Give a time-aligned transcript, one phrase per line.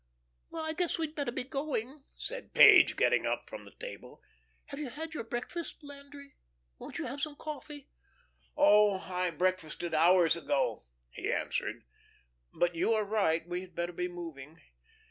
[0.51, 4.19] "I guess, we'd better be going," said Page, getting up from the table.
[4.69, 6.37] "Have you had your breakfast, Landry?
[6.79, 7.87] Won't you have some coffee?"
[8.57, 11.83] "Oh, I breakfasted hours ago," he answered.
[12.51, 13.47] "But you are right.
[13.47, 14.59] We had better be moving.